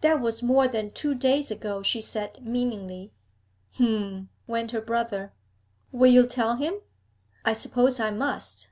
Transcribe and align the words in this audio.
'That 0.00 0.20
was 0.20 0.44
more 0.44 0.68
than 0.68 0.92
two 0.92 1.12
days 1.12 1.50
ago,' 1.50 1.82
she 1.82 2.00
said 2.00 2.38
meaningly. 2.46 3.10
'H'm!' 3.74 4.28
went 4.46 4.70
her 4.70 4.80
brother. 4.80 5.32
'Will 5.90 6.12
you 6.12 6.24
tell 6.24 6.54
him?' 6.54 6.78
'I 7.44 7.52
suppose 7.54 7.98
I 7.98 8.12
must. 8.12 8.68